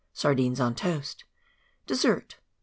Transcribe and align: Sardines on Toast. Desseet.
Sardines 0.13 0.59
on 0.59 0.73
Toast. 0.73 1.25
Desseet. 1.85 2.37